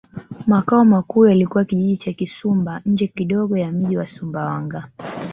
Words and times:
Makao 0.47 0.85
makuu 0.85 1.25
yalikuwa 1.25 1.65
Kijiji 1.65 1.97
cha 1.97 2.13
Kisumba 2.13 2.81
nje 2.85 3.07
kidogo 3.07 3.57
ya 3.57 3.71
mji 3.71 3.97
wa 3.97 4.07
Sumbawanga 4.07 4.87